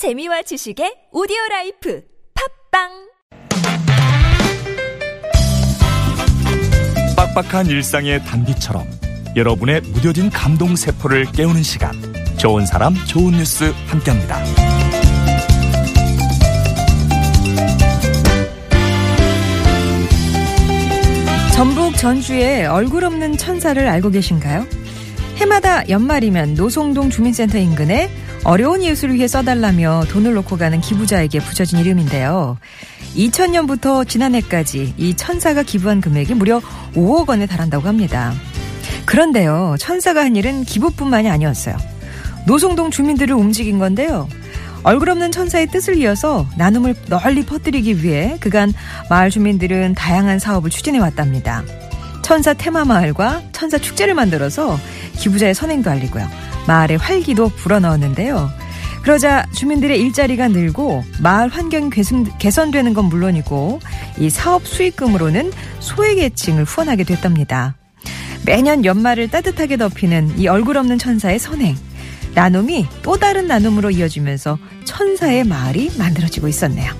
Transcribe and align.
재미와 0.00 0.40
지식의 0.40 1.08
오디오 1.12 1.36
라이프 1.50 2.02
팟빵 2.72 2.88
빡빡한 7.14 7.66
일상의 7.66 8.24
단비처럼 8.24 8.86
여러분의 9.36 9.82
무뎌진 9.82 10.30
감동 10.30 10.74
세포를 10.74 11.26
깨우는 11.32 11.62
시간 11.62 11.92
좋은 12.38 12.64
사람 12.64 12.94
좋은 13.08 13.32
뉴스 13.32 13.74
함께합니다. 13.88 14.42
전북 21.52 21.94
전주의 21.98 22.64
얼굴 22.64 23.04
없는 23.04 23.36
천사를 23.36 23.86
알고 23.86 24.08
계신가요? 24.08 24.64
해마다 25.40 25.88
연말이면 25.88 26.54
노송동 26.54 27.08
주민센터 27.08 27.56
인근에 27.56 28.10
어려운 28.44 28.82
이웃을 28.82 29.14
위해 29.14 29.26
써달라며 29.26 30.04
돈을 30.10 30.34
놓고 30.34 30.58
가는 30.58 30.80
기부자에게 30.80 31.38
붙여진 31.40 31.78
이름인데요. 31.78 32.58
2000년부터 33.16 34.06
지난해까지 34.06 34.94
이 34.98 35.14
천사가 35.14 35.62
기부한 35.62 36.02
금액이 36.02 36.34
무려 36.34 36.60
5억 36.94 37.28
원에 37.28 37.46
달한다고 37.46 37.88
합니다. 37.88 38.34
그런데요, 39.06 39.76
천사가 39.78 40.20
한 40.20 40.36
일은 40.36 40.64
기부뿐만이 40.64 41.30
아니었어요. 41.30 41.74
노송동 42.46 42.90
주민들을 42.90 43.34
움직인 43.34 43.78
건데요. 43.78 44.28
얼굴 44.82 45.08
없는 45.10 45.32
천사의 45.32 45.68
뜻을 45.68 45.96
이어서 45.98 46.46
나눔을 46.58 46.94
널리 47.08 47.44
퍼뜨리기 47.44 48.04
위해 48.04 48.36
그간 48.40 48.72
마을 49.08 49.30
주민들은 49.30 49.94
다양한 49.94 50.38
사업을 50.38 50.70
추진해 50.70 50.98
왔답니다. 50.98 51.64
천사 52.30 52.54
테마 52.54 52.84
마을과 52.84 53.42
천사 53.50 53.76
축제를 53.76 54.14
만들어서 54.14 54.78
기부자의 55.18 55.52
선행도 55.52 55.90
알리고요. 55.90 56.28
마을의 56.68 56.96
활기도 56.98 57.48
불어넣었는데요. 57.48 58.48
그러자 59.02 59.46
주민들의 59.52 60.00
일자리가 60.00 60.46
늘고 60.46 61.02
마을 61.20 61.48
환경이 61.48 61.90
개선, 61.90 62.70
되는 62.70 62.94
건 62.94 63.06
물론이고 63.06 63.80
이 64.20 64.30
사업 64.30 64.64
수익금으로는 64.64 65.50
소외계층을 65.80 66.62
후원하게 66.62 67.02
됐답니다. 67.02 67.74
매년 68.46 68.84
연말을 68.84 69.28
따뜻하게 69.28 69.76
덮이는 69.76 70.38
이 70.38 70.46
얼굴 70.46 70.76
없는 70.76 70.98
천사의 70.98 71.40
선행. 71.40 71.74
나눔이 72.36 72.86
또 73.02 73.16
다른 73.16 73.48
나눔으로 73.48 73.90
이어지면서 73.90 74.56
천사의 74.84 75.42
마을이 75.42 75.90
만들어지고 75.98 76.46
있었네요. 76.46 76.92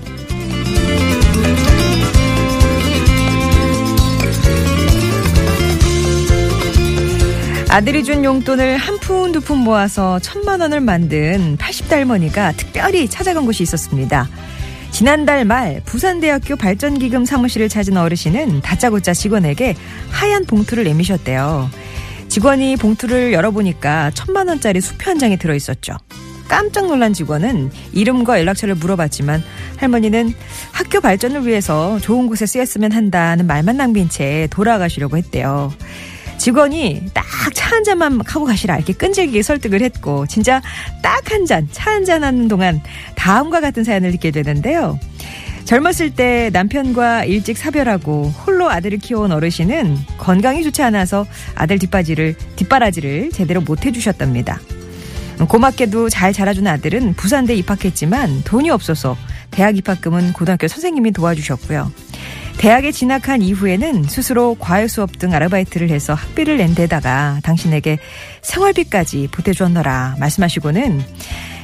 아들이 7.71 8.03
준 8.03 8.23
용돈을 8.25 8.77
한 8.77 8.97
푼 8.99 9.31
두 9.31 9.39
푼 9.39 9.59
모아서 9.59 10.19
천만 10.19 10.59
원을 10.61 10.81
만든 10.81 11.57
80대 11.57 11.91
할머니가 11.91 12.51
특별히 12.53 13.07
찾아간 13.07 13.45
곳이 13.45 13.63
있었습니다. 13.63 14.27
지난달 14.91 15.45
말 15.45 15.81
부산대학교 15.85 16.57
발전기금 16.57 17.23
사무실을 17.23 17.69
찾은 17.69 17.95
어르신은 17.95 18.61
다짜고짜 18.61 19.13
직원에게 19.13 19.75
하얀 20.09 20.45
봉투를 20.45 20.83
내미셨대요. 20.83 21.69
직원이 22.27 22.75
봉투를 22.75 23.31
열어보니까 23.33 24.11
천만 24.13 24.49
원짜리 24.49 24.81
수표 24.81 25.09
한 25.09 25.17
장이 25.17 25.37
들어있었죠. 25.37 25.93
깜짝 26.49 26.87
놀란 26.87 27.13
직원은 27.13 27.71
이름과 27.93 28.37
연락처를 28.41 28.75
물어봤지만 28.75 29.41
할머니는 29.77 30.33
학교 30.73 30.99
발전을 30.99 31.47
위해서 31.47 31.97
좋은 31.99 32.27
곳에 32.27 32.45
쓰였으면 32.45 32.91
한다는 32.91 33.47
말만 33.47 33.77
남긴 33.77 34.09
채 34.09 34.49
돌아가시려고 34.51 35.15
했대요. 35.15 35.71
직원이 36.41 37.03
딱 37.13 37.23
차 37.53 37.71
한 37.71 37.83
잔만 37.83 38.19
하고 38.25 38.45
가시라 38.45 38.75
이렇게 38.77 38.91
끈질기게 38.93 39.43
설득을 39.43 39.81
했고 39.81 40.25
진짜 40.27 40.61
딱 41.01 41.31
한 41.31 41.45
잔, 41.45 41.67
차 41.71 41.91
한 41.91 42.03
잔 42.05 42.23
하는 42.23 42.47
동안 42.47 42.81
다음과 43.15 43.61
같은 43.61 43.83
사연을 43.83 44.11
듣게 44.11 44.31
되는데요. 44.31 44.99
젊었을 45.65 46.15
때 46.15 46.49
남편과 46.51 47.25
일찍 47.25 47.57
사별하고 47.57 48.25
홀로 48.45 48.69
아들을 48.69 48.97
키워온 48.97 49.31
어르신은 49.31 49.97
건강이 50.17 50.63
좋지 50.63 50.81
않아서 50.81 51.25
아들 51.55 51.77
뒷바지를 51.79 52.35
뒷바라지를 52.57 53.29
제대로 53.31 53.61
못 53.61 53.85
해주셨답니다. 53.85 54.59
고맙게도 55.47 56.09
잘 56.09 56.33
자라준 56.33 56.67
아들은 56.67 57.13
부산대 57.13 57.55
입학했지만 57.55 58.43
돈이 58.43 58.69
없어서 58.69 59.15
대학 59.51 59.77
입학금은 59.77 60.33
고등학교 60.33 60.67
선생님이 60.67 61.11
도와주셨고요. 61.11 61.91
대학에 62.57 62.91
진학한 62.91 63.41
이후에는 63.41 64.03
스스로 64.03 64.55
과외 64.59 64.87
수업 64.87 65.17
등 65.17 65.33
아르바이트를 65.33 65.89
해서 65.89 66.13
학비를 66.13 66.57
낸 66.57 66.75
데다가 66.75 67.39
당신에게 67.43 67.97
생활비까지 68.41 69.29
보태주었노라 69.31 70.17
말씀하시고는 70.19 71.01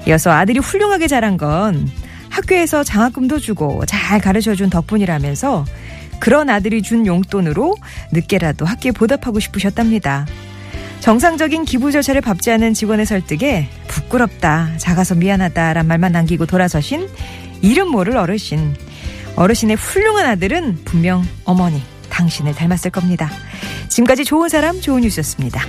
이어서 0.08 0.32
아들이 0.32 0.60
훌륭하게 0.60 1.08
자란 1.08 1.38
건 1.38 1.88
학교에서 2.30 2.84
장학금도 2.84 3.40
주고 3.40 3.86
잘 3.86 4.20
가르쳐준 4.20 4.70
덕분이라면서 4.70 5.66
그런 6.20 6.50
아들이 6.50 6.82
준 6.82 7.06
용돈으로 7.06 7.76
늦게라도 8.12 8.66
학교에 8.66 8.92
보답하고 8.92 9.40
싶으셨답니다. 9.40 10.26
정상적인 11.00 11.66
기부 11.66 11.92
절차를 11.92 12.22
밟지 12.22 12.52
않은 12.52 12.74
직원의 12.74 13.06
설득에 13.06 13.70
부끄럽다, 13.88 14.72
작아서 14.78 15.16
미안하다란 15.16 15.86
말만 15.86 16.12
남기고 16.12 16.48
돌아서신 16.48 17.08
이름 17.62 17.90
모를 17.90 18.18
어르신. 18.18 18.76
어르신의 19.38 19.78
훌륭한 19.78 20.26
아들은 20.26 20.80
분명 20.84 21.24
어머니, 21.46 21.82
당신을 22.10 22.56
닮았을 22.56 22.92
겁니다. 22.92 23.30
지금까지 23.88 24.26
좋은 24.26 24.50
사람, 24.50 24.82
좋은 24.82 25.02
뉴스였습니다. 25.02 25.62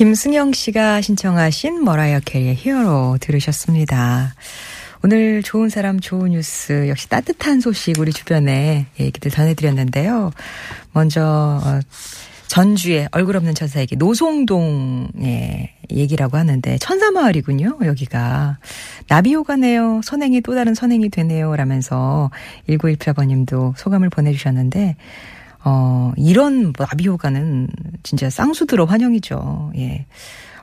김승영 0.00 0.54
씨가 0.54 1.02
신청하신 1.02 1.84
머라이어 1.84 2.20
캐리의 2.24 2.54
히어로 2.54 3.18
들으셨습니다. 3.20 4.34
오늘 5.04 5.42
좋은 5.42 5.68
사람 5.68 6.00
좋은 6.00 6.30
뉴스 6.30 6.88
역시 6.88 7.06
따뜻한 7.10 7.60
소식 7.60 7.98
우리 7.98 8.10
주변에 8.10 8.86
얘기들 8.98 9.30
전해드렸는데요. 9.30 10.30
먼저 10.94 11.60
어, 11.62 11.80
전주의 12.48 13.08
얼굴 13.12 13.36
없는 13.36 13.54
천사에게 13.54 13.96
노송동의 13.96 15.70
얘기라고 15.90 16.38
하는데 16.38 16.78
천사마을이군요. 16.78 17.80
여기가 17.84 18.56
나비효가네요. 19.06 20.00
선행이 20.02 20.40
또 20.40 20.54
다른 20.54 20.74
선행이 20.74 21.10
되네요. 21.10 21.54
라면서 21.54 22.30
1918번님도 22.70 23.74
소감을 23.76 24.08
보내주셨는데 24.08 24.96
어, 25.64 26.12
이런 26.16 26.72
나비 26.72 27.06
효과는 27.06 27.68
진짜 28.02 28.30
쌍수들어 28.30 28.84
환영이죠. 28.86 29.72
예. 29.76 30.06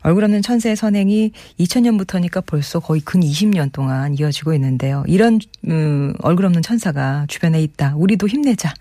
얼굴 0.01 0.23
없는 0.23 0.41
천세의 0.41 0.75
선행이 0.75 1.31
2000년부터니까 1.59 2.45
벌써 2.45 2.79
거의 2.79 3.01
근 3.01 3.19
20년 3.21 3.71
동안 3.71 4.17
이어지고 4.17 4.53
있는데요. 4.53 5.03
이런 5.07 5.39
음, 5.67 6.13
얼굴 6.21 6.45
없는 6.45 6.61
천사가 6.61 7.25
주변에 7.27 7.61
있다. 7.61 7.93
우리도 7.97 8.27
힘내자. 8.27 8.73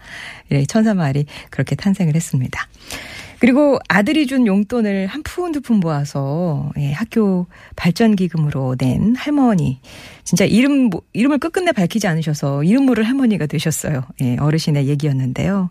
예, 0.52 0.64
천사 0.66 0.94
말이 0.94 1.26
그렇게 1.50 1.74
탄생을 1.74 2.14
했습니다. 2.14 2.68
그리고 3.40 3.78
아들이 3.88 4.26
준 4.26 4.46
용돈을 4.46 5.06
한 5.08 5.22
푼 5.22 5.52
두 5.52 5.60
푼 5.60 5.78
모아서 5.80 6.70
예, 6.78 6.92
학교 6.92 7.46
발전 7.76 8.16
기금으로 8.16 8.76
낸 8.76 9.14
할머니. 9.16 9.80
진짜 10.24 10.44
이름 10.44 10.90
이름을 11.12 11.38
끝끝내 11.38 11.72
밝히지 11.72 12.06
않으셔서 12.06 12.64
이름 12.64 12.86
모를 12.86 13.04
할머니가 13.04 13.46
되셨어요. 13.46 14.02
예, 14.22 14.36
어르신의 14.38 14.86
얘기였는데요. 14.88 15.70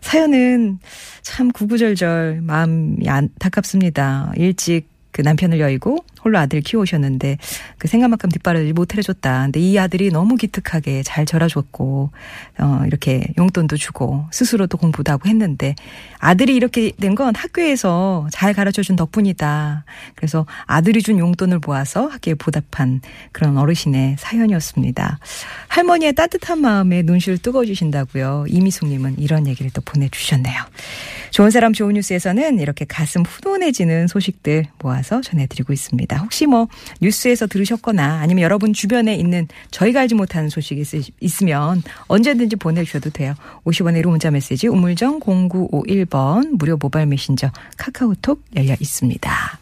사연은 0.00 0.78
참 1.22 1.50
구구절절 1.50 2.40
마음이 2.42 3.08
안타깝습니다. 3.08 4.32
일찍 4.36 4.88
그 5.18 5.22
남편을 5.22 5.58
여의고 5.58 6.04
홀로 6.24 6.38
아들 6.38 6.60
키우셨는데 6.60 7.38
그 7.76 7.88
생각만큼 7.88 8.30
뒷바라지 8.30 8.72
못 8.72 8.96
해줬다. 8.96 9.42
근데 9.46 9.58
이 9.58 9.76
아들이 9.76 10.10
너무 10.10 10.36
기특하게 10.36 11.02
잘 11.02 11.26
절아줬고 11.26 12.10
어 12.60 12.82
이렇게 12.86 13.26
용돈도 13.36 13.76
주고 13.78 14.26
스스로도 14.30 14.78
공부도 14.78 15.10
하고 15.10 15.28
했는데 15.28 15.74
아들이 16.20 16.54
이렇게 16.54 16.92
된 16.92 17.18
건 17.18 17.34
학교에서 17.34 18.28
잘 18.30 18.54
가르쳐준 18.54 18.94
덕분이다. 18.94 19.84
그래서 20.14 20.46
아들이 20.66 21.02
준 21.02 21.18
용돈을 21.18 21.58
모아서 21.66 22.06
학교에 22.06 22.34
보답한 22.34 23.00
그런 23.32 23.58
어르신의 23.58 24.16
사연이었습니다. 24.20 25.18
할머니의 25.66 26.14
따뜻한 26.14 26.60
마음에 26.60 27.02
눈시를 27.02 27.38
뜨거워 27.38 27.64
주신다고요. 27.64 28.44
이미숙님은 28.46 29.18
이런 29.18 29.48
얘기를 29.48 29.68
또 29.72 29.80
보내주셨네요. 29.80 30.62
좋은 31.38 31.52
사람 31.52 31.72
좋은 31.72 31.94
뉴스에서는 31.94 32.58
이렇게 32.58 32.84
가슴 32.84 33.22
후원해지는 33.22 34.08
소식들 34.08 34.64
모아서 34.82 35.20
전해드리고 35.20 35.72
있습니다. 35.72 36.16
혹시 36.16 36.46
뭐 36.46 36.66
뉴스에서 37.00 37.46
들으셨거나 37.46 38.18
아니면 38.18 38.42
여러분 38.42 38.72
주변에 38.72 39.14
있는 39.14 39.46
저희가 39.70 40.00
알지 40.00 40.16
못하는 40.16 40.48
소식이 40.48 40.82
있 41.20 41.42
으면 41.42 41.84
언제든지 42.08 42.56
보내주셔도 42.56 43.10
돼요. 43.10 43.34
50원의 43.64 44.02
1호 44.02 44.08
문자 44.08 44.32
메시지 44.32 44.66
우물정 44.66 45.20
0951번 45.20 46.56
무료 46.58 46.76
모바일 46.76 47.06
메신저 47.06 47.52
카카오톡 47.76 48.42
열려 48.56 48.74
있습니다. 48.80 49.56